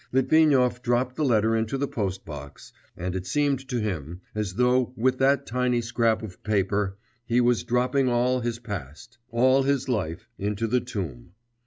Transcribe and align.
Litvinov 0.11 0.81
dropped 0.81 1.15
the 1.15 1.23
letter 1.23 1.55
into 1.55 1.77
the 1.77 1.87
post 1.87 2.25
box, 2.25 2.73
and 2.97 3.15
it 3.15 3.27
seemed 3.27 3.67
to 3.69 3.79
him 3.79 4.19
as 4.33 4.55
though 4.55 4.95
with 4.97 5.19
that 5.19 5.45
tiny 5.45 5.79
scrap 5.79 6.23
of 6.23 6.41
paper 6.41 6.97
he 7.27 7.39
was 7.39 7.63
dropping 7.63 8.09
all 8.09 8.39
his 8.39 8.57
past, 8.57 9.19
all 9.29 9.61
his 9.61 9.87
life 9.87 10.27
into 10.39 10.65
the 10.65 10.81
tomb. 10.81 11.33